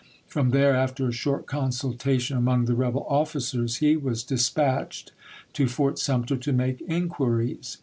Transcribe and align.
From 0.25 0.49
there, 0.49 0.75
after 0.75 1.07
a 1.07 1.11
short 1.11 1.45
consultation 1.45 2.35
among 2.35 2.65
the 2.65 2.73
rebel 2.73 3.05
officers, 3.07 3.75
he 3.75 3.95
was 3.95 4.23
dispatched 4.23 5.11
to 5.53 5.67
Fort 5.67 5.99
Sumter 5.99 6.37
to 6.37 6.51
make 6.51 6.81
inquiries. 6.87 7.77